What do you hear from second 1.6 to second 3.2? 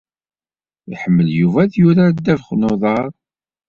ad yurar ddabex n uḍaṛ.